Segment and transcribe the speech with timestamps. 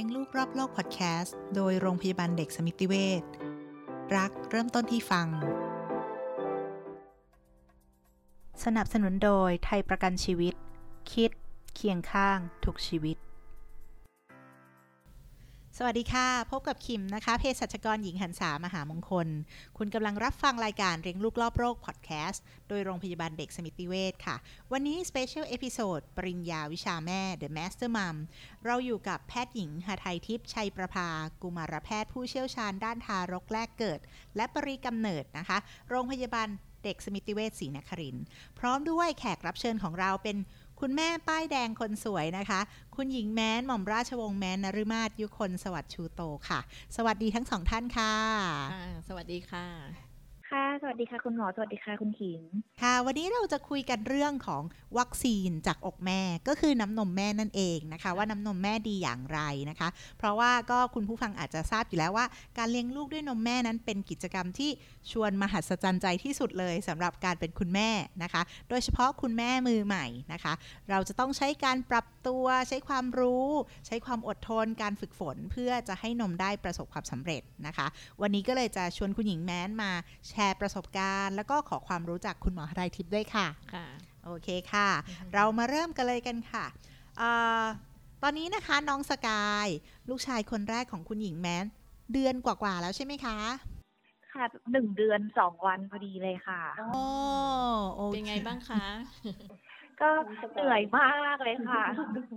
[0.00, 3.22] เลี้ยงลูกรอบโลกพอดแคสต์โดยโรงพยาบาลเด็กสมิติเวช
[4.16, 5.26] รักเริ่มต้นที่ฟัง
[8.64, 10.54] สนับสนุนโดยไทยประกันชีวิต
[11.12, 11.30] คิด
[11.74, 13.16] เคียงข้างทุกชีวิต
[15.82, 19.28] สวัสดีค่ะ พบกับคิมนะคะเภสัชกรหญิงหันษามหามงคล
[19.78, 24.36] คุณกำลังรับฟังรายการเลี้ยงลูกรอบโลกพอดแคสต์ โดยโรงพยาบาลเด็กสมิติเวชค่ะ
[24.72, 28.16] วันนี้ special episode ปริญญาวิชาแม่ The Master Mom
[28.64, 31.08] เราอยู่กับแพทย์หญิงหาไทยทิพย์ชัยประภา
[31.42, 34.00] กุมารแพทย์ผู้เชี่ยวชาญด้านทารกแรกเกิด
[34.36, 35.58] และปริกำเนิดนะคะ
[35.88, 36.48] โรงพยาบาล
[36.84, 38.24] เด็กสมิติเวชศรีนครินทร์
[38.58, 40.36] พร้อมด้วยแขกรับเชิญของเราเป็น
[40.80, 42.60] คุณแม่ป้ายแดงคนสวยนะคะ
[42.96, 46.60] คุณหญิงแม้น หม่อมราชวงศ์แม้นนฤมาศยุคนสวัสดิ์ชูโตค่ะ
[46.96, 48.14] สวัสดีทั้งสองท่านค่ะ
[48.72, 50.09] ค่ะสวัสดีค่ะ
[50.50, 52.40] ค่ะ สวัสดีค่ะคุณหมอ สวัสดีค่ะคุณขิง
[52.82, 54.62] ค่ะ วันนี้เราจะคุยกันเรื่องของ
[54.98, 62.26] วัคซีนจากอกแม่ ก็คือน้ำนมแม่นั่นเองนะคะ ว่าน้ำนมแม่ดีอย่างไรนะคะ เพราะว่าก็คุณผู้ฟังอาจจะทราบอยู่แล้วว่า
[62.58, 64.70] การเลี้ยงลูกด้วยนมแม่นั้นเป็นกิจกรรมที่
[65.12, 67.90] ชวนมหัศจรรย์ใจที่สุดเลยสำหรับการเป็นคุณแม่
[68.22, 70.52] นะคะ โดยเฉพาะคุณแม่มือใหม่นะคะ
[70.90, 73.48] เราจะต้องใช้การปรับตัวใช้ความรู้
[73.86, 77.86] ใช้ความอดทนการฝึกฝนเพื่อจะให้นมได้ประสบความสำเร็จนะคะ
[78.20, 79.90] วันนี้ก็เลยจะชวนคุณหญิงแม้นมา
[80.28, 83.86] แชร์ประสบการณ์ แล้วก็ขอความรู้จากคุณหมอหทัยทิพย์ด้วยค่ะค่ะ
[84.24, 84.88] โอเคค่ะ
[85.34, 86.64] เรามาเริ่มกันเลยกันค่ะ
[87.18, 87.22] เอ
[87.62, 87.64] อ
[88.22, 89.66] ตอนนี้นะคะน้องสกาย
[90.08, 91.66] ลูกชายคนแรกของคุณหญิงแม้น
[92.12, 93.38] เดือนกว่าๆแล้วใช่ไหมคะ
[94.32, 97.04] ค่ะหนึ่งเดือนสองวันพอดีเลยค่ะ โอ้
[97.94, 98.84] โอเคเป็นไงบ้างคะ
[100.02, 100.10] ก็
[100.52, 101.84] เหนื่อยมากเลยค่ะ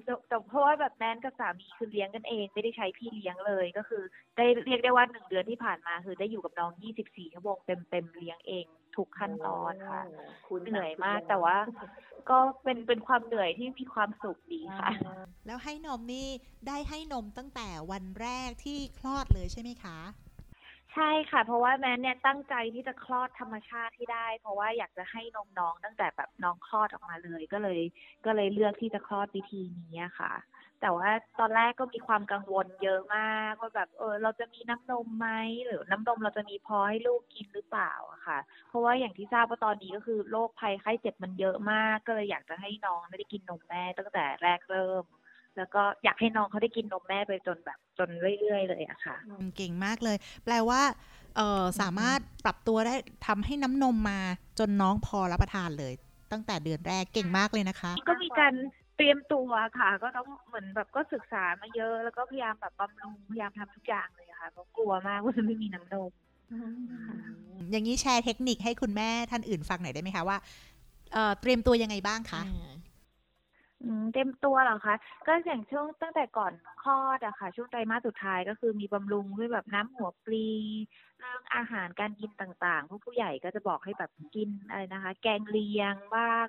[0.05, 4.03] แต่แต่เพราะว่าแบบแมนกับสามีคือเลี้ยงกันเอง ไม่ได้ใช้พี่เลี้ยงเลยก็คือ
[4.37, 6.71] ได้เรียกได้ว่าหนึ่งเดือนที่ผ่านมา คือได้อยู่กับน้อง
[7.03, 10.01] 24 ชั่วโมงเต็มเต็มๆเลี้ยงเองทุกขั้นตอนค่ะ
[10.69, 11.57] เหนื่อยมากแต่ว่า
[12.29, 14.89] ก็เป็นเป็นความเหนื่อยที่มีความสุขดีค่ะ
[15.45, 16.27] แล้วให้นมนี่
[16.67, 19.97] ได้ให้นมตั้งแต่วันแรกที่คลอดเลยใช่ไหมคะ
[20.93, 27.79] ใช่ค่ะ เพราะว่าแมนเนี่ยตั้งใจที่จะคลอดธรรมชาติที่ได้ เพราะว่าอยากจะให้นมน้องตั้งแต่แบบน้องคลอดออกมาเลย ก็เลย
[28.25, 30.33] ก็เลยเลือกที่จะคลอดวิธีนี้ค่ะ
[30.81, 31.09] แต่ว่า
[31.39, 35.29] ตอนแรกก็มีความกังวลเยอะมากว่าแบบเออเราจะมีน้ำนมไหม
[35.65, 38.39] หรือน้ำนมเราจะมีพอให้ลูกกินหรือเปล่าอะค่ะ
[38.69, 45.05] เพราะว่าอย่างที่ทราบว่าตอนนี้ก็คือโรคภัยไข้เจ็บมันเยอะมาก ก็เลยอยากจะให้น้องได้กินนมแม่ตั้งแต่แรกเริ่ม
[45.57, 48.09] แล้วก็อยากให้น้องเขาได้กินนมแม่ไปจนแบบจน
[48.39, 50.81] เรื่อยๆเลยอะค่ะอืมเก่งมากเลย แปลว่า
[51.35, 52.95] เออสามารถปรับตัวได้
[53.27, 54.19] ทำให้น้ำนมมา
[54.59, 55.93] จนน้องพอรับประทานเลย
[56.31, 58.53] ตั้งแต่เดือนแรกเก่งมากเลยนะคะ ก็มีการ
[58.97, 59.49] เตรียมตัว
[59.79, 66.11] ค่ะ ก็ต้องเหมือนแบบก็ศึกษามาเยอะ แล้วก็พยายามแบบบำรุงพยายามทำทุกอย่างเลยค่ะเพราะกลัวมากว่าจะไม่มีน้ำนม
[67.71, 70.37] อย่างนี้แชร์เทคนิคให้คุณแม่ท่านอื่นฟังหน่อยได้ไหมคะว่า
[71.13, 72.41] เอ่อเตรียมตัวยังไงบ้างคะ
[73.83, 74.95] อืมเต็มตัวเหรอคะ
[75.27, 80.47] ก็อย่างช่วงตั้งแต่ก่อนคลอดอะค่ะ ช่วงไตรมาสสุดท้ายก็คือมีบำรุงด้วยแบบน้ำหัวปลี
[81.19, 86.47] เรื่องอาหารการกินต่างๆ พวกผู้ใหญ่ก็จะบอกให้แบบกินอะไรนะคะ แกงเลียงบ้าง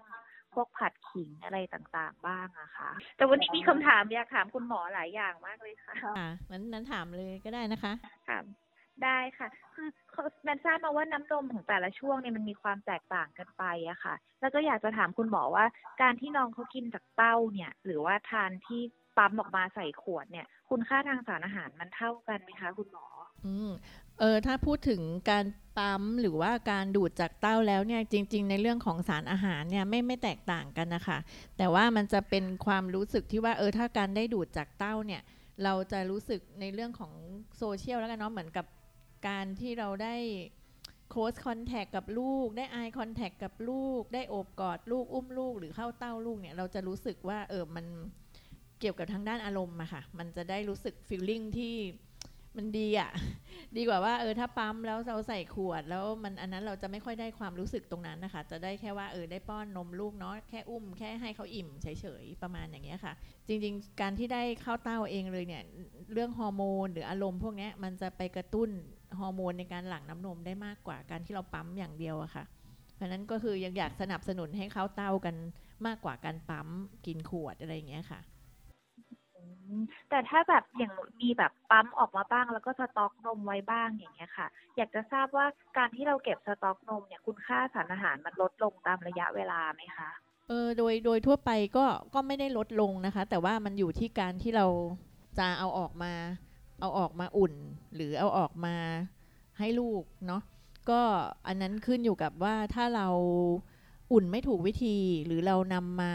[0.54, 7.92] พวกผัดขิงอะไรต่างๆ บ้างอะค่ะ แต่วันนี้มีคำถามอยากถามคุณหมอหลายอย่างมากเลยค่ะค่ะนั้นนั้นถามเลยก็ได้นะคะ
[8.28, 8.38] ค่ะ
[9.02, 9.88] ได้ค่ะ คือ
[10.44, 15.64] แมนทราบมาว่าน้ำนมของแต่ละช่วงเนี่ยมันมีความแตกต่างกันไปอะค่ะ แล้วก็อยากจะถามคุณหมอว่า
[16.02, 18.80] การที่น้องเขากินจากเต้าเนี่ย หรือว่าทานที่
[19.16, 23.06] ปั๊มออกมาใส่ขวดเนี่ย คุณค่าทางสารอาหารมันเท่ากันไหมคะคุณหมอ
[23.46, 23.70] อืม
[24.20, 25.00] เออถ้าพูดถึง
[25.30, 25.44] การ
[25.78, 31.18] ปั๊มหรือว่าการดูดจากเต้าแล้วเนี่ยจริง ๆ ในเรื่องของสารอาหารเนี่ยไม่ไม่แตกต่างกันนะคะ
[31.58, 35.22] แต่ว่ามันจะเป็นความรู้สึกที่ว่าเออถ้าการได้ดูดจากเต้าเนี่ย
[35.64, 37.12] เราจะรู้สึกในเรื่องของ
[37.58, 38.66] โซเชียลแล้วกันเนาะเหมือนกับ
[39.26, 40.16] การที่เราได้
[41.12, 47.86] close contact กับลูก ได้ eye contact กับลูก ได้โอบกอดลูกอุ้มลูก หรือเข้าเต้าลูกเนี่ยเราจะรู้สึกว่าเออมัน
[48.80, 51.74] เกี่ยวกับทางด้านอารมณ์อะค่ะ มันจะได้รู้สึก feeling ที่
[52.56, 53.10] มันดีอะ
[53.76, 61.86] ดีกว่าว่าเออถ้าปั๊มแล้วเราใส่ขวด แล้วมันอันนั้นเราจะไม่ค่อยได้ความรู้สึกตรงนั้นนะคะ จะได้แค่ว่าเออได้ป้อนนมลูกเนาะแค่อุ้มแค่ให้เขาอิ่มเฉ
[62.22, 63.12] ยๆประมาณอย่างเงี้ยค่ะ
[63.48, 65.62] จริงๆ การที่ได้เข้าเต้าเองเลยเนี่ย
[66.12, 68.68] เรื่องฮอร์โมนหรืออารมณ์พวกนี้มันจะไปกระตุ้น
[69.18, 72.44] ฮอร์โมนในการหลั่งน้ำนมได้มากกว่าการที่เราปั๊มอย่างเดียวอะค่ะ
[72.96, 75.36] เพราะนั้นก็คือยังอยากสนับสนุนให้เข้าเต้ากัน
[75.86, 76.68] มากกว่าการปั๊ม
[77.06, 78.20] กินขวดอะไรอย่างเงี้ยค่ะ
[80.10, 80.92] แต่ถ้าแบบอย่าง
[81.22, 85.46] มีแบบปั๊มออกมาบ้าง แล้วก็สต็อกนมไว้บ้างอย่างเงี้ยค่ะ อยากจะทราบว่า
[85.78, 90.10] การที่เราเก็บสต็อกนมเนี่ยคุณค่าสารอาหารมันลดลงตามระยะเวลาไหมคะ
[90.48, 94.66] เออโดยโดยทั่วไปก็ก็ไม่ได้ลดลงนะคะ แต่ว่ามันอยู่ที่การที่เรา
[95.38, 96.12] จะเอาออกมา
[96.80, 97.54] เอาออกมาอุ่น
[97.94, 98.76] หรือเอาออกมา
[99.58, 100.42] ให้ลูกเนาะ
[100.90, 101.00] ก็
[101.46, 103.08] อันนั้นขึ้นอยู่กับว่าถ้าเรา
[104.12, 104.96] อุ่นไม่ถูกวิธี
[105.26, 106.12] หรือเรานำมา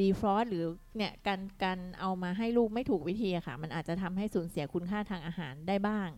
[0.00, 0.64] ดีฟรอสหรือ
[0.96, 6.08] เนี่ยการการเอามาให้ลูกไม่ถูกวิธีอะค่ะ มันอาจจะทำให้สูญเสียคุณค่าทางอาหารได้บ้าง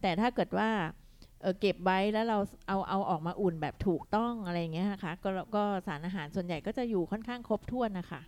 [0.00, 0.70] แต่ถ้าเกิดว่า
[1.42, 2.38] เออเก็บไว้แล้วเรา
[2.68, 8.20] เอาเอาออกมาอุ่นแบบถูกต้องอะไรอย่างเงี้ยนะคะก็ก็สารอาหารส่วนใหญ่ก็จะอยู่ค่อนข้างครบถ้วนนะคะ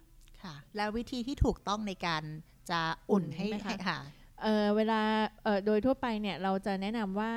[0.42, 2.22] ค่ะ แล้ววิธีที่ถูกต้องในการ
[2.70, 3.98] จะอุ่นให้อุ่นใช่ไหมคะให้ค่ะ
[4.42, 5.00] เออเวลา
[5.44, 7.32] เออโดยทั่วไปเนี่ยเราจะแนะนำว่า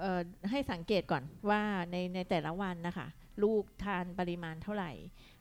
[0.00, 0.20] เออ
[0.50, 1.60] ให้สังเกตก่อนว่า
[1.90, 3.06] ในในแต่ละวันนะคะ
[3.42, 4.92] ลูกทานปริมาณเท่าไหร่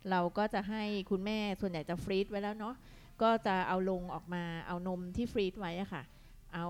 [0.09, 2.75] เราก็จะให้คุณแม่ส่วนใหญ่จะฟรีซไว้แล้วเนาะ
[3.21, 6.03] ก็จะเอาลงออกมาเอานมที่ฟรีซไว้อะค่ะ
[6.53, 6.65] เอา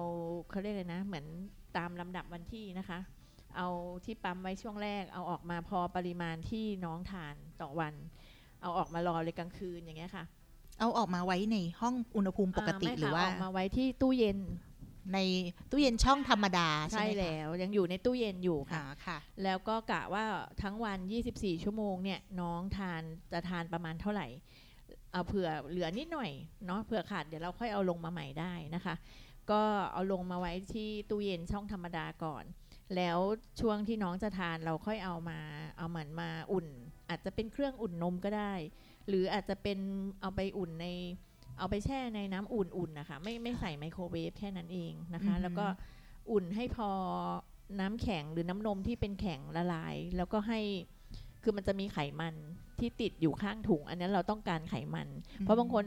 [0.50, 1.26] เขาเรียกเลยนะ เหมือน
[1.78, 3.00] ตามลำดับวันที่นะคะ
[3.58, 3.68] เอา
[4.06, 7.94] ที่ปั๊มไว้ช่วงแรก เอาออกมาพอปริมาณที่น้องทานต่อวัน
[8.62, 10.26] เอาออกมารอเลยกลางคืนอย่างเงี้ยค่ะ
[10.80, 14.38] เอาออกมาไว้ในห้องอุณหภูมิปกติาไม่ค่ะหรือว่าออกมาไว้ที่ตู้เย็น
[15.14, 15.18] ใน
[15.72, 20.26] ตู้เย็นช่องธรรมดาใช่ใช่ไหมคะแล้วยังอยู่ในตู้เย็นอยู่อ่าค่ะ ค่ะ แล้วก็กะว่า
[20.62, 21.00] ทั้งวัน
[21.32, 24.28] 24 ชั่วโมงเนี่ยน้องทานจะทานประมาณเท่าไหร่
[25.12, 26.32] เอาเผื่อเหลือนิดหน่อย
[26.66, 28.96] เนาะเผื่อขาดเดี๋ยวเราค่อยเอาลงมาใหม่ได้นะคะ
[29.52, 29.62] ก็
[29.94, 32.44] เอาลงมาไว้ที่ตู้เย็นช่องธรรมดาก่อน
[32.96, 33.20] แล้ว
[33.62, 35.40] ช่วงที่น้องจะทานเราค่อยเอามา
[35.78, 36.68] เอาเหมือนมาอุ่น
[37.10, 38.54] อาจจะเป็นเครื่องอุ่นนมก็ได้
[39.08, 39.80] หรืออาจจะเป็น
[40.22, 40.88] เอาไปอุ่นใน
[41.58, 45.66] เอาไปแช่ในน้ำอุ่นๆนะคะไม่ไม่ใส่ไมโครเวฟแค่นั้นเองนะคะอือฮึแล้วก็
[46.32, 46.90] อุ่นให้พอ
[47.80, 50.60] น้ำแข็งหรือน้ำนมที่เป็นแข็งละลาย แล้วก็ให้
[51.44, 52.36] คือมันจะมีไขมัน
[52.80, 55.08] ที่ติดอยู่ข้างถุง อันนั้นเราต้องการไขมัน
[55.40, 55.86] เพราะบางคน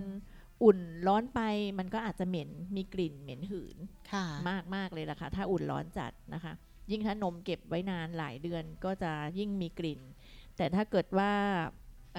[0.65, 1.41] อุ่นร้อนไป
[1.79, 3.77] มันก็อาจจะเหม็นมีกลิ่นเหม็นหืน
[4.13, 6.53] ค่ะมากมากเลยล่ะค่ะ ถ้าอุ่นร้อนจัดนะคะ
[6.91, 10.01] ยิ่งถ้านมเก็บไว้นานหลายเดือนก็จะยิ่งมีกลิ่น
[10.57, 11.33] แต่ถ้าเกิดว่า
[12.15, 12.19] เ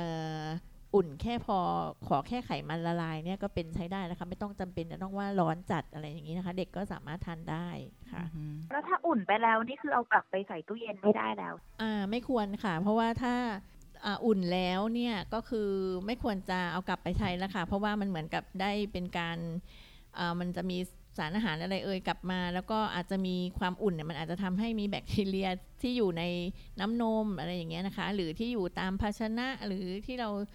[0.93, 1.59] อ่ออุ่นแค่พอ
[2.07, 7.67] ขอแค่ไขมันละลายเนี่ยก็เป็นใช้ได้นะคะ ไม่ต้องจำเป็นจะต้องว่าร้อนจัดอะไรอย่างนี้นะคะ เด็กก็สามารถทานได้
[8.11, 13.35] ค่ะอือฮึแล้วถ้าอุ่นไปแล้วนี่คือเอากลับไปใส่ตู้เย็นไม่ได้แล้ว อ่าไม่ควรค่ะ เพราะว่าถ้า
[14.05, 15.69] อ่าอุ่นแล้วเนี่ยก็คือ
[16.05, 19.37] ไม่ควรจะเอากลับไปใช้แล้วค่ะ เพราะว่ามันเหมือนกับได้เป็นการ
[20.17, 20.77] อ่ามันจะมี
[21.17, 25.49] สารอาหารอะไรเอ่ยกลับมา แล้วก็อาจจะมีความอุ่นเนี่ยมันอาจจะทำให้มีแบคทีเรีย
[25.81, 26.23] ที่อยู่ใน
[26.79, 30.47] น้ำนมอะไรอย่างเงี้ยนะคะ หรือที่อยู่ตามภาชนะหรือที่เราอ่า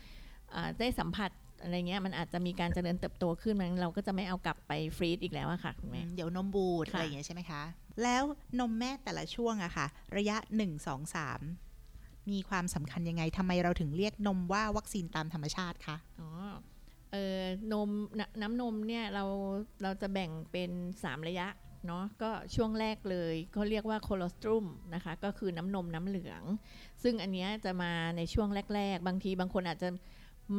[0.81, 1.31] ได้สัมผัส
[1.63, 7.63] อะไรเงี้ยมันอาจจะมีการเจริญเติบโตขึ้นมันเราก็จะไม่เอากลับไปฟรีซอีกแล้วอะค่ะคุณแม่เดี๋ยวนมบูดค่ะอะไรอย่างเงี้ยใช่ไหมคะ
[8.03, 8.23] แล้ว
[8.61, 9.87] นมแม่แต่ละช่วงอะค่ะ
[10.17, 11.41] ระยะหนึ่งสองสาม
[12.31, 16.31] มีความสำคัญยังไงทำไมเราถึงเรียกนมว่าวัคซีนตามธรรมชาติคะอ๋อ
[17.13, 17.41] เออ
[17.73, 19.25] นมนน้ำนมเนี่ยเรา
[19.83, 21.49] เราจะแบ่งเป็น 3 ระยะ
[21.87, 26.43] เนาะก็ช่วงแรกเลยเขาเรียกว่าโคโลสตรุมนะคะ ก็คือน้ำนมน้ำเหลือง
[27.03, 29.89] ซึ่งอันเนี้ยจะมาในช่วงแรก ๆ บางทีบางคนอาจจะ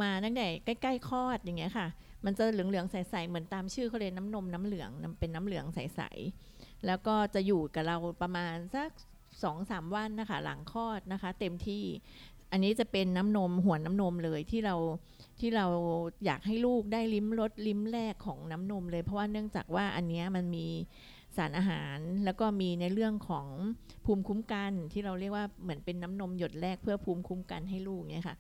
[0.02, 1.88] มาตั้งแต่ใกล้ๆคลอดอย่างเงี้ยค่ะ
[2.26, 4.90] มันจะเหลืองๆใสๆเหมือนตามชื่อเขาเลยน้ำนมน้ำเหลือง
[5.20, 8.90] เป็นน้ำเหลืองใสๆแล้วก็จะอยู่กับเราประมาณสัก
[9.44, 11.84] สองสามวันนะคะ หลังคลอดนะคะ เต็มที่
[12.52, 14.76] อันนี้จะเป็นน้ำนมหัวน้ำนมเลยที่เรา
[15.40, 15.66] ที่เรา
[16.26, 20.68] อยากให้ลูกได้ลิ้มรสลิ้มแรกของน้ำนมเลย เพราะว่าเนื่องจากว่าอันเนี้ยมันมี
[21.38, 23.48] สารอาหารแล้วก็มีในเรื่องของ
[24.06, 28.36] ภูมิคุ้มกันที่เราเรียกว่าเหมือนเป็นน้ำนมหยดแรกเพื่อภูมิคุ้มกันให้ลูกเนี่ยค่ะ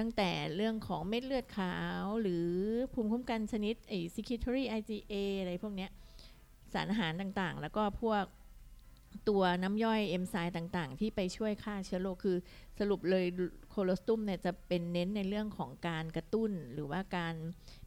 [0.00, 2.48] ตั้งแต่เรื่องของเม็ดเลือดขาว หรือ
[2.92, 5.90] ภูมิคุ้มกันชนิดไอ้ secretory IgA อะไรพวกเนี้ย
[6.72, 8.24] สารอาหารต่างๆ แล้วก็พวก
[9.28, 12.36] ตัวน้ำย่อยเอนไซม์ต่างๆ ที่ไปช่วยฆ่าเชื้อโรคคือ
[12.78, 13.26] สรุปเลย
[13.70, 17.34] โคโลสตุมเนี่ยจะเป็นเน้นในเรื่องของการกระตุ้นหรือว่าการ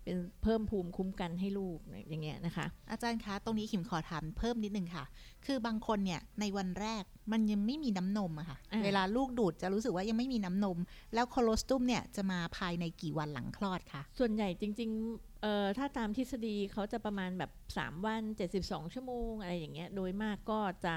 [0.03, 1.79] เป็นเพิ่มภูมิคุ้มกันให้ลูก
[2.09, 5.05] อย่างเงี้ยนะคะ อาจารย์คะ ตรงนี้ขิมขอถามเพิ่มนิดนึงค่ะ
[5.45, 10.77] คือบางคนเนี่ยในวันแรกมันยังไม่มีน้ำนมอะค่ะอ่าเวลาลูกดูดจะรู้สึกว่ายังไม่มีน้ำนม
[11.13, 18.23] แล้วโคโลสตุมเนี่ยจะมาภายในกี่วันหลังคลอดคะส่วนใหญ่จริงๆเอ่อถ้าตามทฤษฎีเขาจะประมาณแบบ 3 วัน
[18.59, 20.95] 72 ชั่วโมงอะไรอย่างเงี้ยโดยมากก็จะ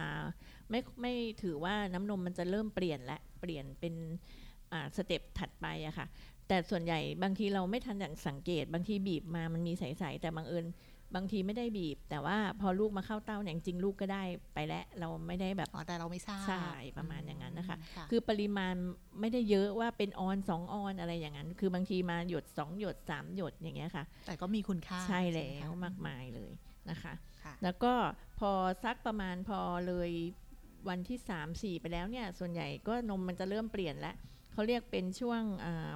[0.70, 3.94] ไม่ไม่ถือว่าน้ำนมมันจะเริ่มเปลี่ยนและเปลี่ยนเป็น
[4.72, 6.06] อ่าสเต็ปถัดไปอะค่ะ
[6.48, 10.66] แต่ส่วนใหญ่บางทีเราไม่ทันอย่างสังเกต บางทีบีบมามันมีใสๆแต่บางเอิญ
[11.14, 14.22] บางทีไม่ได้บีบ แต่ว่าพอลูกมาเข้าเต้าเนี่ยจริงๆลูกก็ได้
[14.54, 16.66] ไปแล้วเราไม่ได้แบบอ๋อแต่เราไม่ทราบใช่
[16.98, 18.74] ประมาณอย่างนั้นนะคะค่ะคือปริมาณ
[19.20, 26.52] ไม่ได้เยอะว่าเป็นออนสองออนอะไรอย่างนั้น คือบางทีมาหยดสองหยดสามหยดอย่างเงี้ยค่ะ แต่ก็มีคุณค่าใช่แล้ไหวคะมากมายเลย
[26.90, 27.92] นะคะค่ะแล้วก็
[28.38, 28.50] พอ
[28.84, 30.10] สักประมาณพอเลย
[30.88, 34.14] วันที่3 4ไปแล้วเนี่ยส่วนใหญ่ก็นมมันจะเริ่มเปลี่ยนแล้ว
[34.52, 35.94] เขาเรียกเป็นช่วงอ่าอ่า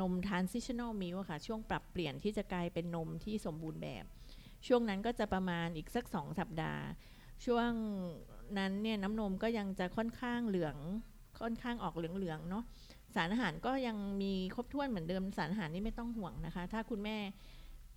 [0.00, 4.04] นม transitional milk ค่ะ ช่วงปรับเปลี่ยนที่จะกลายเป็นนมที่สมบูรณ์แบบ
[4.66, 6.82] ช่วงนั้นก็จะประมาณอีกสัก 2 สัปดาห์
[7.46, 7.70] ช่วง
[8.58, 10.76] นั้นเนี่ยน้ำนมก็ยังจะค่อนข้างเหลือง
[11.40, 12.64] ค่อนข้างออกเหลืองๆเนาะ
[13.14, 17.18] สารอาหารก็ยังมีครบถ้วนเหมือนเดิมสารอาหารนี่ไม่ต้องห่วงนะคะ ถ้าคุณแม่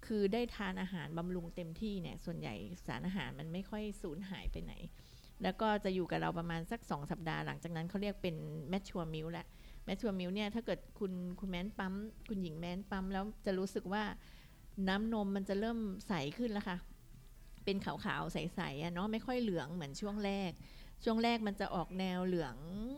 [0.06, 2.56] คือได้ทานอาหารบำรุงเต็มที่เนี่ยส่วนใหญ่
[2.88, 4.74] สารอาหารมันไม่ค่อยสูญหายไปไหน
[5.44, 8.36] แล้วก็จะอยู่กับเราประมาณสัก 2 สัปดาห์หลังจากนั้นเขาเรียกเป็น
[8.72, 9.48] mature milk แล้ว
[9.86, 11.94] แมชชัวมิลเนี่ยถ้าเกิดคุณคุณแมนปั๊ม
[12.30, 14.04] คุณหญิงแมนปั๊ม แล้วจะรู้สึกว่า
[14.88, 16.78] น้ำนมมันจะเริ่มใสขึ้นแล้วค่ะ
[17.66, 20.52] เป็นขาวๆ ใสๆอะเนาะไม่ค่อยเหลืองเหมือนช่วงแรก
[21.04, 22.56] ช่วงแรกมันจะออกแนวเหลือง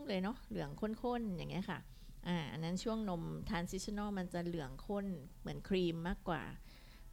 [0.08, 1.78] เลยเนาะเหลืองข้นๆ อย่างเงี้ยค่ะ
[2.26, 5.06] อ่าอันนั้นช่วงนม transitional มันจะเหลืองข้น
[5.40, 6.42] เหมือนครีมมากกว่า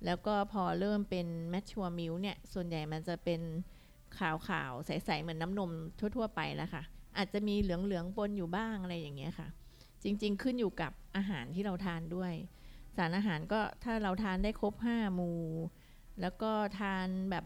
[0.05, 3.41] แล้วก็พอเริ่มเป็น mature milk เนี่ย ส่วนใหญ่มันจะเป็น
[4.17, 6.83] ขาวๆ ใสๆ เหมือนน้ำนมทั่ว ๆ ไปแล้วค่ะ
[7.17, 9.47] อาจจะมีเหลืองๆปนอยู่บ้างอะไรอย่างเงี้ยค่ะ
[10.03, 12.33] จริง ๆ ขึ้นอยู่กับอาหารที่เราทานด้วย
[12.97, 15.41] สารอาหารก็ถ้าเราทานได้ครบห้าหมู่
[16.21, 17.45] แล้วก็ทานแบบ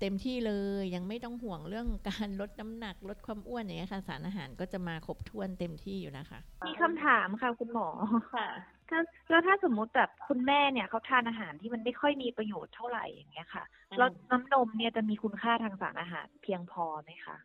[0.00, 7.88] เต็มที่เลยยังไม่ต้องห่วงเรื่องการลดน้ำหนักลดความอ้วนอย่างเงี้ยค่ะ สารอาหารก็จะมาครบถ้วนเต็มที่อยู่นะคะ มีคำถามค่ะคุณหมอ
[8.34, 8.48] ค่ะ
[8.88, 9.00] ถ้า
[9.30, 17.36] แล้วถ้าสมมุติแบบคุณแม่เนี่ยเขาทานอาหารที่มันไม่ค่อยมีประโยชน์เท่าไหร่อย่างเงี้ยค่ะอืมแล้วน้ำนมเนี่ยจะมีคุณค่าทางสารอาหารเพียงพอไหมคะ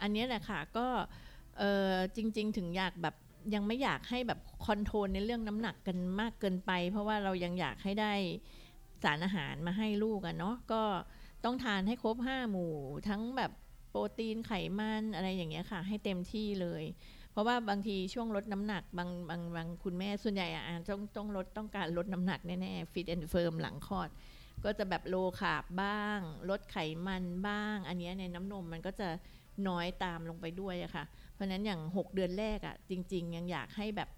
[0.00, 0.86] อันเนี้ยแหละค่ะก็
[1.58, 3.14] เออจริง ๆ ถึงอยากแบบ
[3.54, 8.12] ยังไม่อยากให้แบบคอนโทรลในเรื่องน้ำหนักกันมากเกินไป เพราะว่าเรายังอยากให้ได้
[9.02, 10.82] สารอาหารมาให้ลูกอะเนาะก็
[11.44, 12.74] ต้องทานให้ครบห้าหมู่
[13.08, 13.52] ทั้งแบบ
[13.90, 16.84] โปรตีนไขมันอะไรอย่างเงี้ยค่ะ ให้เต็มที่เลย
[17.32, 24.08] เพราะว่าบางทีช่วงลดน้ำหนักบางบางบางคุณแม่ส่วนใหญ่อะต้องต้องลดต้องการลดน้ำหนักแน่ๆ fit and firm หลังคลอด
[24.64, 26.18] ก็จะแบบ low carb บ้าง
[26.50, 26.76] ลดไข
[27.06, 29.08] มันบ้าง อันนี้ในน้ำนมมันก็จะ
[29.68, 31.04] น้อยตามลงไปด้วยอะค่ะ
[31.36, 34.08] เพราะฉะนั้นอย่าง 6 เดือนแรกอะจริง ๆ ยังอยากให้แบบ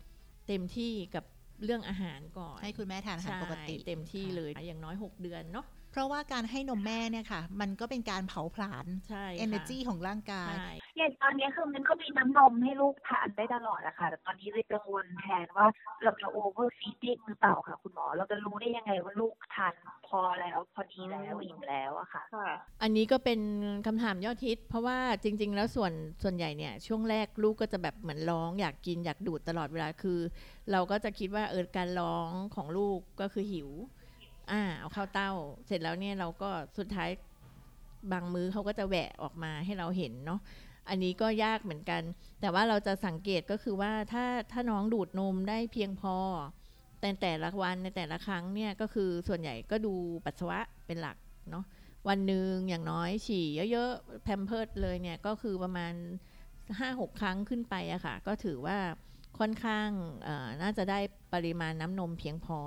[0.48, 1.24] เต็มที่กับ
[1.64, 15.66] เรื่องอาหารก่อน ให้คุณแม่ทานอาหารใช่ปกติเต็มที่เลยอย่างน้อย 6 เดือนเนาะเพ ราะว่าการให้นมแม่เนี่ยค่ะ มันก็เป็นการเผาผลาญใช่ค่ะ energy ของร่างกายใช่อย่างตอนนี้คือมันก็มีน้ำนมให้ลูกทานได้ตลอดอะค่ะ แต่ตอนนี้เลยกังวลแทนว่า
[16.02, 19.72] เราจะ overfeeding หรือเปล่าค่ะ คุณหมอ เราจะรู้ได้ยังไงว่าลูกทาน
[20.08, 22.22] พอแล้วพอดีแล้วอิ่มแล้วอะค่ะ
[22.82, 23.40] อันนี้ก็เป็น
[23.86, 30.18] คำถามยอดฮิต เพราะว่าจริง ๆ แล้วส่วนส่วนใหญ่เนี่ย ช่วงแรกลูกก็จะแบบเหมือนร้อง อยากกินอยากดูดตลอดเวลาคือ
[30.72, 33.70] เราก็จะคิดว่าเออการร้องของลูกก็คือหิว
[34.50, 35.32] อ่าเอาเข้าเต้า
[35.66, 37.10] เสร็จแล้วเนี่ยเราก็สุดท้าย
[38.12, 40.40] บางมื้อเขาก็จะแหวะออกมาให้เราเห็นเนาะ
[40.88, 42.02] อันนี้ก็ยากเหมือนกัน
[42.40, 46.16] แต่ว่าเราจะสังเกตก็คือว่าถ้าถ้าน้องดูดนมได้เพียงพอ
[47.00, 51.16] แต่แต่ละวันในแต่ละครั้งเนี่ยก็คือส่วนใหญ่ก็ดูปัสสาวะเป็นหลัก
[51.50, 51.64] เนาะ
[52.08, 55.94] วันหนึ่งอย่างน้อยฉี่เยอะๆแพมเพิร์ดเลยเนี่ยก็คือประมาณ
[56.78, 58.78] 5-6 ครั้งขึ้นไปอะค่ะ ก็ถือว่า
[59.38, 59.88] ค่อนข้าง
[60.62, 60.98] น่าจะได้
[61.34, 62.60] ปริมาณน้ำนมเพียงพอ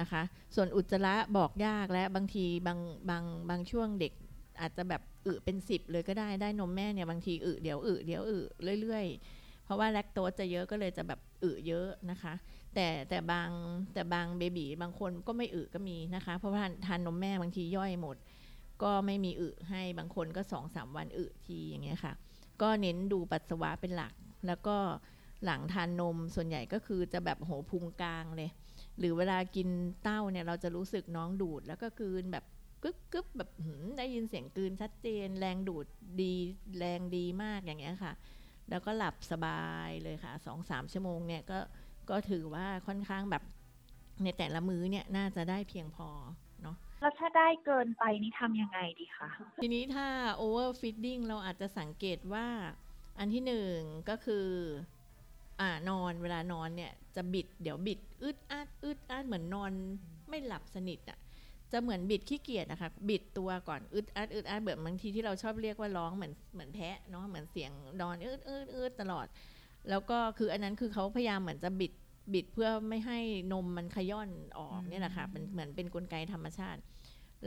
[0.00, 0.22] นะคะ
[0.54, 2.78] ส่วนอุจจาระบอกยากและบางทีบาง
[3.10, 4.12] บางบางช่วงเด็ก
[4.60, 8.38] อาจจะแบบอึเป็นสิบเลยก็ได้ได้นมแม่เนี่ยบางทีอึเดี๋ยวอึเดี๋ยวอึ
[8.80, 9.06] เรื่อย
[9.36, 12.34] ๆ เพราะว่าแลคโตสจะเยอะก็เลยจะแบบอึเยอะนะคะ
[12.74, 13.50] แต่แต่บาง
[13.94, 18.16] แต่บางเบบีบางคนก็ไม่อึก็มีนะคะ เพราะว่าทานนนมแม่บางทีย่อยหมด
[18.82, 22.12] ก็ไม่มีอึให้บางคนก็สองสามวันอึทีอย่างเงี้ยค่ะ
[22.62, 24.14] ก็เน้นดูปัสสาวะเป็นหลัก
[24.46, 24.76] แล้วก็
[25.44, 28.50] หลังทานนมส่วนใหญ่ก็คือจะแบบโหพุงกลางเลย
[29.00, 29.68] หรือเวลากิน
[30.02, 32.44] เต้าเนี่ยเราจะรู้สึกน้องดูดแล้วก็กลืนแบบ
[32.82, 35.86] กึบกึบแบบหืมได้ยินเสียงกลืนชัดเจน แรงดูด
[36.20, 36.32] ดี
[36.78, 38.12] แรงดีมากอย่างเงี้ยค่ะ
[38.70, 41.58] แล้วก็หลับสบายเลยค่ะสองสามชั่วโมงเนี่ยก็
[42.10, 43.42] ก็ถือว่าค่อนข้างแบบ
[44.24, 46.08] ในแต่ละมื้อเนี่ยน่าจะได้เพียงพอ
[46.62, 49.30] เนาะแล้วถ้าได้เกินไปนี่ทำยังไงดีคะ
[49.62, 50.06] ทีนี้ถ้า
[50.40, 52.46] overfeeding เราอาจจะสังเกตว่า
[53.18, 53.76] อันที่หนึ่ง
[54.10, 54.46] ก็คือ
[55.60, 59.72] อ่านอนเวลานอนเนี่ยจะบิดเดี๋ยวบิดอึดอัดอึดอัดเหมือนนอน
[60.28, 61.18] ไม่หลับสนิทอะ่ะ
[61.72, 67.70] จะเหมือนบิดขี้เกียจนะคะบิดตัวก่อนอึดอัดอึดอัดแบบบางทีที่เราชอบเรียกว่าร้องเหมือนเหมือนแพะเนาะเหมือนเสียง
[68.02, 69.26] นอนอึดอึดอึดตลอด
[69.90, 71.92] แล้วก็คืออันนั้นคือเขาพยายามเหมือนจะบิด
[72.34, 73.18] บิดเพื่อไม่ให้
[73.52, 76.80] นมมันขย่อนออกเนี่ยแหละค่ะเป็นเหมือนเป็นกลไกธรรมชาติ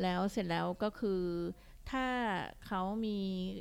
[0.01, 1.21] แล้วเสร็จแล้วก็คือ
[1.91, 2.05] ถ้า
[2.65, 3.17] เขามี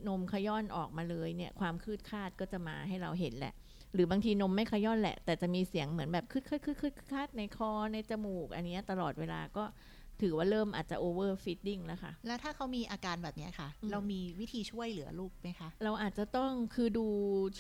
[0.09, 3.55] นมขย้อนออกมาเลยเนี่ยความคืดคาดก็จะมาให้เราเห็นแหละ
[3.95, 9.65] หรือบางทีนมไม่ขย้อนแหละ แต่จะมีเสียงเหมือนแบบคืดคืดคืดคืดคาดในคอในจมูก อันนี้ตลอดเวลาก็
[10.23, 17.07] ถือว่าเริ่มอาจจะ over feeding แล้วค่ะ แล้วถ้าเขามีอาการแบบนี้ค่ะ เรามีวิธีช่วยเหลือลูกไหมคะ เราอาจจะต้องคือดู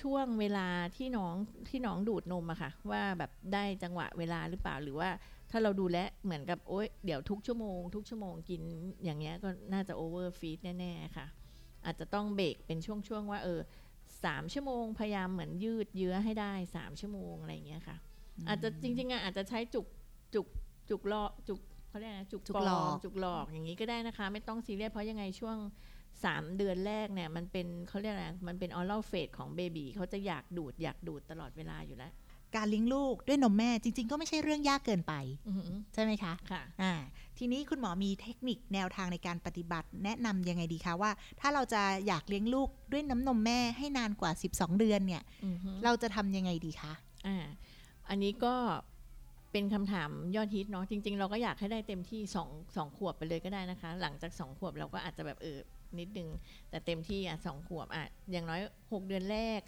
[0.02, 1.34] ช่วงเวลาที่น้อง
[1.68, 5.08] ที่น้องดูดนมอะค่ะ ว่าแบบได้จังหวะเวลาหรือเปล่าหรือว่า
[5.50, 8.62] ถ้าเราดูแลเหมือนกับโอ๊ยเดี๋ยวทุกชั่วโมง ทุกชั่วโมงกิน
[9.04, 11.26] อย่างเงี้ยก็น่าจะ overfeed แน่ ๆ ค่ะ
[11.84, 13.60] อาจจะต้องเบรกเป็นช่วงๆว่าเออ
[14.24, 17.96] สามชั่วโมง พยายามเหมือนยืดเยื้อให้ได้สามชั่วโมงอะไรอย่างเงี้ยค่ะ
[18.48, 19.86] อาจจะจริงๆอะอาจจะใช้จุก
[20.34, 20.46] จุก
[20.90, 25.56] จุกลอจุกเขาเรียกอะไรนะจุกจุกปลหลออกมจุกหลอกอย่างนี้ก็ได้นะคะ ไม่ต้องซีเรียสเพราะยังไงช่วง
[26.24, 32.12] สามเดือนแรกเนี่ยมันเป็นเขาเรียกอะไรมันเป็นออ a l เฟสของเบบีเขาจะอยากดูดอยากดูดตลอดเวลาอยู่แล้ว
[32.56, 35.14] การเลี้ยงลูกด้วยนมแม่จริง ๆ ก็ไม่ใช่เรื่องยากเกินไป
[35.46, 36.92] อือหือใช่ไหมคะค่ะอ่า
[37.38, 46.92] ทีนี้คุณหมอมีเทคนิคแนวทางในการปฏิบัติ แนะนำยังไงดีคะว่า ถ้าเราจะอยากเลี้ยงลูกด้วยน้ำนมแม่ให้นานกว่า 12 เดือนเนี่ยอือหือเราจะทำยังไงดีคะ
[47.26, 47.36] อ่า
[48.08, 48.54] อันนี้ก็
[49.52, 55.58] เป็นคำถามยอดฮิตเนาะจริง ๆ เราก็อยากให้ได้เต็มที่สองสองขวบไปเลยก็ได้นะคะ หลังจากสองขวบเราก็อาจจะแบบเออ
[55.98, 56.28] นิดนึง
[56.70, 58.60] แต่เต็มที่อะสองขวบอะอย่างน้อย
[58.92, 59.60] หกเดือนแรก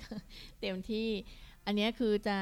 [0.61, 1.09] เต็มที่
[1.66, 2.38] อันเนี้ยคือจะ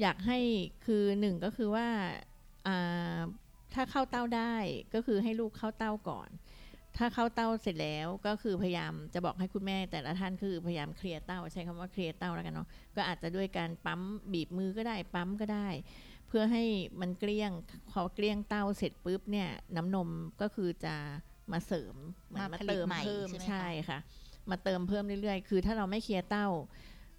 [0.00, 0.38] อยากให้
[0.86, 1.88] คือหนึ่งก็คือว่า
[2.66, 3.18] อ่า
[3.74, 4.54] ถ้าเข้าเต้าได้
[4.94, 6.28] ก็คือให้ลูกเข้าเต้าก่อน
[6.96, 14.00] ถ้าเข้าเต้าเสร็จแล้วก็คือพยายามจะบอกให้คุณแม่ แต่ละท่านคือพยายามเคลียร์เต้า ใช้คำว่าเคลียร์เต้าแล้วกันเนาะก็อาจจะด้วยการปั๊ม
[14.32, 15.68] บีบมือก็ได้ปั๊มก็ได้
[16.28, 16.64] เพื่อให้
[17.00, 17.52] มันเกลี้ยง
[17.90, 20.08] พอเกลี้ยงเต้าเสร็จปุ๊บเนี่ยน้ำนม
[20.40, 20.94] ก็คือจะ
[21.52, 21.94] มาเสริม
[22.26, 23.98] เหมือนมามาผลิตเติมใหม่เพิ่มใช่ไหมคะใช่ค่ะ
[24.50, 26.46] มาเติมเพิ่มเรื่อยๆ คือถ้าเราไม่เคลียร์เต้า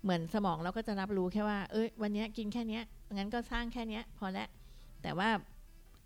[0.04, 2.80] เหมือนสมองเราก็จะรับรู้แค่ว่า เอ้ยวันนี้กินแค่นี้
[3.14, 4.48] งั้นก็สร้างแค่นี้พอแล้ว
[5.04, 5.30] แต่ว่า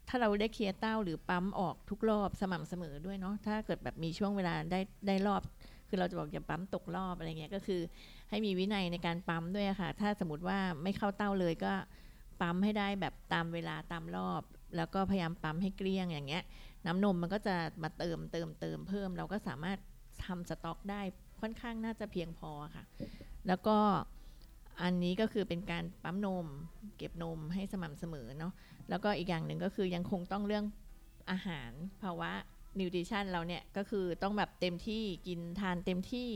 [0.07, 5.41] ถ้าเราได้เคลียร์เต้าหรือปั๊มออกทุกรอบสม่ำเสมอด้วยเนาะถ้าเกิดแบบมีช่วงเวลาได้ได้รอบ
[5.87, 7.81] คือเราจะบอกอย่าปั๊มตกรอบอะไรเงี้ยก็คือ
[8.29, 11.73] ให้มีวินัยในการปั๊มด้วยค่ะ ถ้าสมมติว่าไม่เข้าเต้าเลยก็
[12.41, 14.41] ปั๊มให้ได้แบบตามเวลาตามรอบ
[14.75, 16.43] แล้วก็พยายามปั๊มให้เกลี้ยงอย่างเงี้ย
[16.85, 19.77] น้ำนมมันก็จะมาเติมเติมเติมเพิ่ม เราก็สามารถ
[20.25, 21.01] ทำสต็อกได้
[21.41, 22.83] ค่อนข้างน่าจะเพียงพอค่ะ
[23.47, 23.77] แล้วก็
[24.81, 26.47] อันนี้ก็คือเป็นการปั๊มนม
[26.97, 28.53] เก็บนมให้สม่ำเสมอเนาะ
[28.89, 30.65] แล้วก็อีกอย่างหนึ่งก็คือยังคงต้องเรื่อง
[31.31, 31.71] อาหาร
[32.01, 32.31] ภาวะ
[32.79, 36.29] นิวทริชันเราเนี่ยก็คือต้องแบบเต็มที่กินทานเต็มที่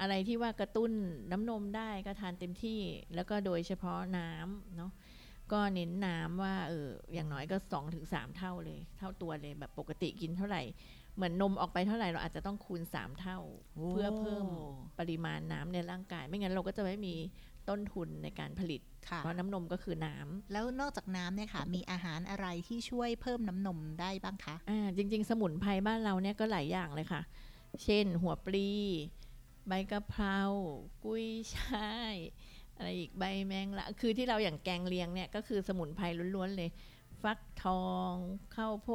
[0.00, 0.92] อะไรที่ว่ากระตุ้น
[1.32, 2.80] น้ำนมได้ก็ทานเต็มที่
[3.14, 4.92] แล้วก็โดยเฉพาะน้ำเนาะ
[5.52, 10.62] ก็เน้นน้ำว่าเอออย่างน้อยก็2อถึงสเท่าเลย เท่าตัวเลยแบบปกติกินเท่าไหร่
[11.16, 13.38] เหมือนนมออกไปเท่าไหร่เราอาจจะต้องคูณ 3 เท่า
[13.90, 14.46] เพื่อเพิ่ม
[14.98, 17.14] ปริมาณน้ำในร่างกาย ไม่งั้นเราก็จะไม่มี
[17.68, 27.22] ต้นทุนในการผลิตค่ะเพราะน้ำนมก็คือน้ำ แล้วนอกจากน้ำเนี่ยค่ะ มีอาหารอะไรที่ช่วยเพิ่มน้ำนมได้บ้างคะอ่าจริง ๆ สมุนไพรบ้านเราเนี่ยก็หลายอย่างเลยค่ะ
[27.84, 28.70] เช่น หัวปลี
[29.68, 30.38] ใบกะเพรา
[31.04, 32.16] กุ้ยช่าย
[32.76, 36.04] อะไรอีกใบแมงละ คือที่เราอย่างแกงเลียงเนี่ยก็คือสมุนไพร
[36.34, 36.70] ล้วนๆเลย
[37.24, 38.12] ฟักทอง
[38.56, 38.88] ข้าวโพ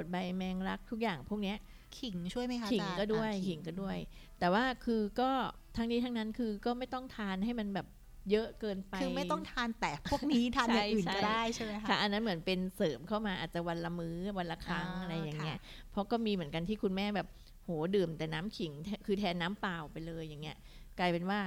[0.00, 1.56] ด ใบแมงลักทุกอย่างพวกเนี้ย
[1.98, 3.98] ขิงช่วยไหมคะขิงอาจารย์ก็ด้วยอ่าขิงก็ด้วย
[4.38, 5.30] แต่ว่าคือก็
[5.76, 7.86] ทั้งนี้ทั้งนั้นคือก็ไม่ต้องทานให้มันแบบ
[8.30, 17.28] เยอะเกินไป คือไม่ต้องทานแต่พวกนี้ทานอย่างอื่นใช่ก็ได้ใช่ไหมคะค่ะอันนั้นเหมือนเป็นเสริมเข้ามาอาจจะวันละมื้อวันละครั้งอ่าอะไรอย่างเงี้ยค่ะเพราะก็มีเหมือนกันที่คุณแม่แบบ
[17.64, 20.56] โหดื่มแต่น้ำขิงแทคือแทนน้ำเปล่าไปเลยอย่างเงี้ย
[20.98, 21.40] กลายเป็นว่า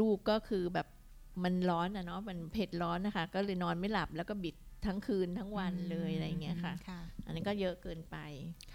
[0.00, 0.86] ลูกก็คือแบบ
[1.44, 8.16] มันร้อนอะเนาะมันเผ็ดร้อนนะคะ ก็เลยนอนไม่หลับแล้วก็บิด ทั้งคืนทั้งวันเลยอะไรอย่างเงี้ยค่ะค่ะ อันนี้นก็เยอะเกินไป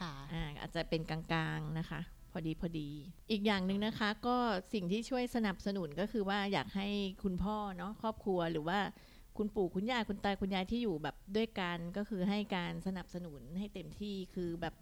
[0.01, 1.19] ค่ะอ่าอาจจะเป็นกลา
[1.57, 2.89] งๆนะคะ พอดีพอดี
[3.31, 4.37] อีกอย่างหนึ่งนะคะ ก็
[4.73, 6.87] สิ่งที่ช่วยสนับสนุนก็คือว่าอยากให้
[7.23, 8.79] คุณพ่อเนาะครอบครัวหรือว่า
[9.37, 14.73] คุณปู่คุณย่าคุณตาคุณยายที่อยู่แบบด้วยกันก็คือให้การสนับสนุนให้เต็มที่คือแบบ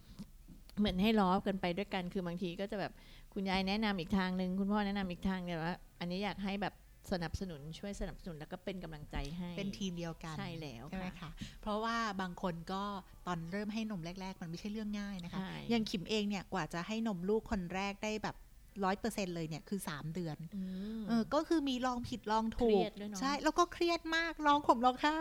[0.79, 2.91] เหมือนให้ล้อกันไปด้วยกันคือบางทีก็จะแบบ
[3.33, 6.73] คุณยายแนะนำอีกทางหนึ่งคุณพ่อแนะนำอีกทางเนี่ยว่าอันนี้อยากให้แบบ
[7.11, 12.83] สนับสนุนช่วยสนับสนุนแล้วก็เป็นกำลังใจให้เป็นทีมเดียวกันใช่แล้วใช่ไหมค่ะคะเพราะว่าบางคนก็
[13.27, 18.35] ตอนเริ่มให้นมแรก ๆ มันไม่ใช่เรื่องง่ายนะคะใช่อย่างขิมเองเนี่ยกว่าจะให้นมลูกคนแรกได้แบบ
[18.83, 20.61] ร้อยเปอร์เซ็นเลยเนี่ยคือสามเดือนอื
[20.99, 25.19] มเออก็คือมีลองผิดลองถูเครีกยดด้วยเนอะใช่ แล้วก็เครียดมากร้องข่มร้องไห้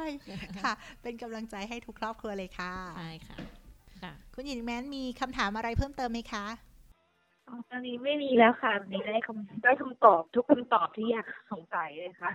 [0.64, 0.72] ค่ะ
[1.03, 3.37] เป็นกำลังใจให้ทุกครอบครัวเลยค่ะใช่ค่ะ
[4.03, 6.46] ค่ะคุณหญิงแม้นมีคำถามอะไรเพิ่มเติมไหมคะ
[7.48, 12.32] อ๋อตอนนี้ไม่มีแล้วค่ะวันนี้ได้คำได้คำตอบทุกคำตอบที่อยากสงสัยเลยค่ะ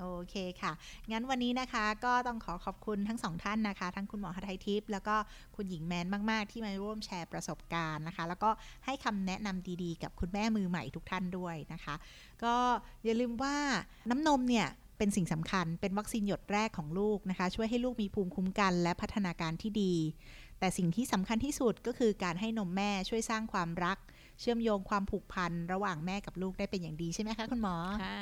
[0.00, 0.72] โอเคค่ะ
[1.10, 5.16] งั้นวันนี้นะคะก็ต้องขอขอบคุณทั้งสองท่านนะคะ ทั้งคุณหมอหทัยทิพย์แล้วก็
[5.56, 8.50] คุณหญิงแมนมาก ๆ ที่มาร่วมแชร์ประสบการณ์นะคะ แล้วก็
[8.84, 11.94] ให้คำแนะนำดีๆ กับคุณแม่มือใหม่ทุกท่านด้วยนะคะ
[12.44, 12.54] ก็
[13.04, 13.56] อย่าลืมว่า
[14.10, 14.66] น้ำนมเนี่ย
[14.98, 19.94] เป็นสิ่งสำคัญเป็นวัคซีนหยดแรกของลูกนะคะ ช่วยให้ลูกมีภูมิคุ้มกันและพัฒนาการที่ดี
[20.58, 23.98] แต่สิ่งที่สำคัญที่สุดก็คือการให้นมแม่ช่วยสร้างความรัก
[24.40, 28.20] เชื่อมโยงความผูกพันระหว่างแม่กับลูกได้เป็นอย่างดีใช่ไหมคะคุณหมอค่ะ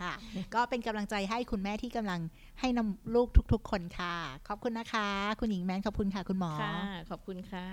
[0.00, 0.12] ค่ะ
[0.54, 2.20] ก็เป็นกำลังใจให้คุณแม่ที่กำลัง
[2.60, 4.14] ให้นมลูกทุก ๆ คนค่ะ
[4.48, 5.08] ขอบคุณนะคะ
[5.40, 6.74] คุณหญิงแมนขอบคุณค่ะคุณหมอค่ะ
[7.10, 7.66] ขอบคุณค่ะ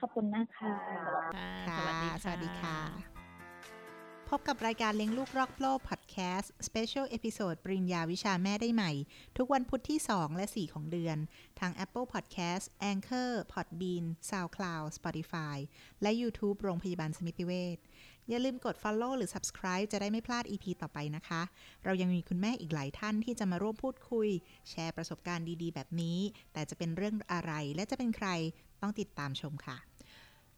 [0.00, 0.72] ขอบคุณนะคะ
[1.34, 3.11] ค่ะค่ะสวัสดีค่ะสวัสดีค่ะ
[4.36, 8.92] พบกับรายการเลี้ยงลูกรอบโลกพอดแคสต์ special episode ปริญญาวิชาแม่ได้ใหม่
[9.36, 11.16] ทุกวันพุธที่ 2 และ 4 ของเดือน
[11.60, 15.56] ทาง Apple Podcast Anchor Podbean SoundCloud Spotify
[16.02, 17.78] และ YouTube โรงพยาบาลสมิติเวช
[18.28, 21.42] อย่าลืมกด Follow หรือ Subscribe จะได้ไม่พลาด EP ต่อไปนะคะ
[21.84, 24.28] เรายังมีคุณแม่อีกหลายท่านที่จะมาร่วมพูดคุย
[24.70, 26.18] แชร์ประสบการณ์ดีๆ แบบนี้
[26.52, 28.28] แต่จะเป็นเรื่องอะไรและจะเป็นใคร
[28.82, 29.76] ต้องติดตามชมค่ะ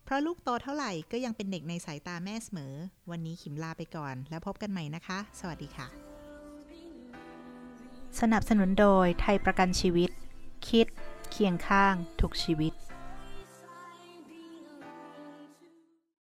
[0.05, 2.75] เพราะลูกโตเท่าไหร่ก็ยังเป็นเด็กในสายตาแม่เสมอ
[3.11, 5.87] วันนี้ขิมลาไปก่อน แล้วพบกันใหม่นะคะ สวัสดีค่ะ
[8.21, 10.11] สนับสนุนโดยไทยประกันชีวิต
[10.69, 10.87] คิด
[11.31, 12.73] เคียงข้างทุกชีวิต